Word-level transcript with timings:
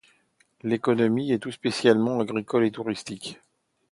L'économie 0.63 1.31
est 1.31 1.37
tout 1.37 1.51
spécialement 1.51 2.19
agricole 2.21 2.65
et 2.65 2.71
touristique. 2.71 3.39